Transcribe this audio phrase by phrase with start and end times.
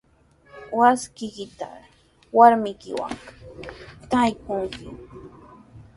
[0.79, 1.79] Wasiykitraw
[2.37, 3.13] warmiykiwan
[4.11, 4.85] taakunki.